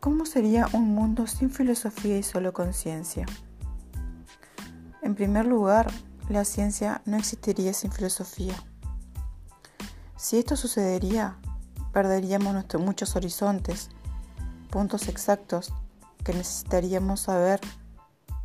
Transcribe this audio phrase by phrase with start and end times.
[0.00, 3.26] ¿Cómo sería un mundo sin filosofía y solo conciencia?
[5.02, 5.90] En primer lugar,
[6.28, 8.54] la ciencia no existiría sin filosofía.
[10.16, 11.36] Si esto sucedería,
[11.92, 13.88] perderíamos nuestros muchos horizontes,
[14.70, 15.72] puntos exactos
[16.24, 17.60] que necesitaríamos saber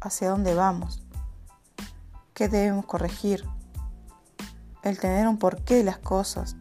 [0.02, 1.04] hacia dónde vamos,
[2.34, 3.46] qué debemos corregir,
[4.82, 6.56] el tener un porqué de las cosas,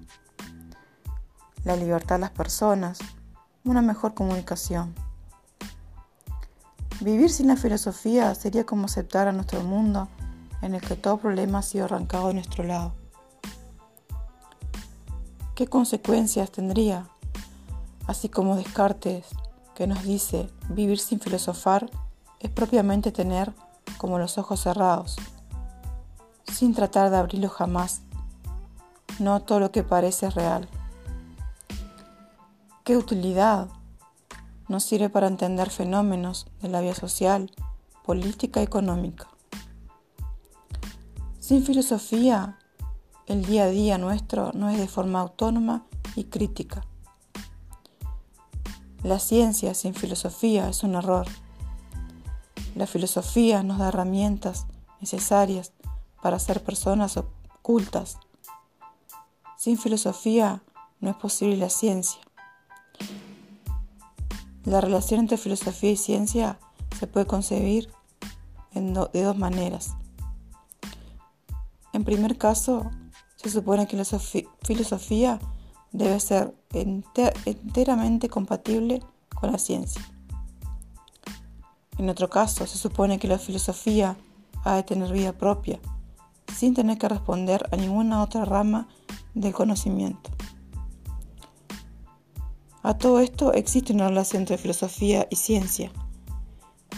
[1.65, 2.99] la libertad de las personas,
[3.65, 4.95] una mejor comunicación.
[7.01, 10.09] Vivir sin la filosofía sería como aceptar a nuestro mundo
[10.63, 12.93] en el que todo problema ha sido arrancado de nuestro lado.
[15.55, 17.09] ¿Qué consecuencias tendría?
[18.07, 19.27] Así como Descartes,
[19.75, 21.91] que nos dice vivir sin filosofar
[22.41, 23.53] es propiamente tener
[23.99, 25.17] como los ojos cerrados,
[26.53, 28.03] sin tratar de abrirlos jamás.
[29.19, 30.69] No todo lo que parece es real.
[32.85, 33.69] ¿Qué utilidad
[34.67, 37.53] nos sirve para entender fenómenos de la vida social,
[38.05, 39.29] política y económica?
[41.39, 42.59] Sin filosofía,
[43.27, 46.85] el día a día nuestro no es de forma autónoma y crítica.
[49.05, 51.29] La ciencia sin filosofía es un error.
[52.75, 54.67] La filosofía nos da herramientas
[55.01, 55.73] necesarias
[56.21, 58.19] para ser personas ocultas.
[59.57, 60.65] Sin filosofía
[60.99, 62.21] no es posible la ciencia.
[64.65, 66.59] La relación entre filosofía y ciencia
[66.99, 67.91] se puede concebir
[68.75, 69.95] de dos maneras.
[71.93, 72.91] En primer caso,
[73.37, 75.41] se supone que la filosofía
[75.91, 79.03] debe ser enteramente compatible
[79.39, 80.01] con la ciencia.
[81.99, 84.17] En otro caso, se supone que la filosofía
[84.65, 85.81] ha de tener vida propia,
[86.55, 88.89] sin tener que responder a ninguna otra rama
[89.35, 90.31] del conocimiento.
[92.85, 95.93] A todo esto existe una relación entre filosofía y ciencia.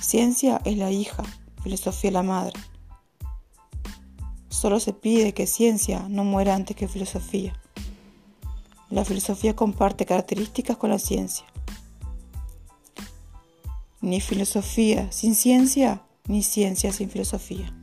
[0.01, 1.23] Ciencia es la hija,
[1.63, 2.59] filosofía la madre.
[4.49, 7.53] Solo se pide que ciencia no muera antes que filosofía.
[8.89, 11.45] La filosofía comparte características con la ciencia.
[14.01, 17.75] Ni filosofía sin ciencia, ni ciencia sin filosofía.